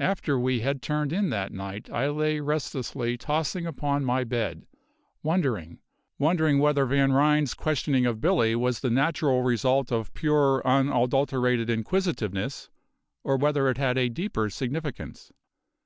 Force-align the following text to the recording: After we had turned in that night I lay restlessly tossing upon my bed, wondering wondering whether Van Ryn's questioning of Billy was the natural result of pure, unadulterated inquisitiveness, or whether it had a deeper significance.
After 0.00 0.38
we 0.40 0.60
had 0.60 0.80
turned 0.80 1.12
in 1.12 1.28
that 1.28 1.52
night 1.52 1.90
I 1.92 2.08
lay 2.08 2.40
restlessly 2.40 3.18
tossing 3.18 3.66
upon 3.66 4.02
my 4.02 4.24
bed, 4.24 4.64
wondering 5.22 5.78
wondering 6.18 6.58
whether 6.58 6.86
Van 6.86 7.12
Ryn's 7.12 7.52
questioning 7.52 8.06
of 8.06 8.18
Billy 8.18 8.56
was 8.56 8.80
the 8.80 8.88
natural 8.88 9.42
result 9.42 9.92
of 9.92 10.14
pure, 10.14 10.66
unadulterated 10.66 11.68
inquisitiveness, 11.68 12.70
or 13.22 13.36
whether 13.36 13.68
it 13.68 13.76
had 13.76 13.98
a 13.98 14.08
deeper 14.08 14.48
significance. 14.48 15.32